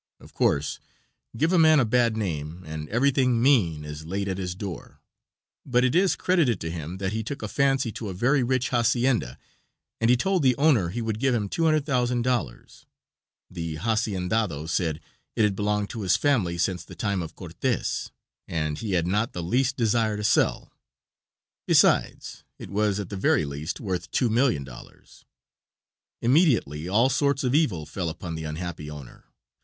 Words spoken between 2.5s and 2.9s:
and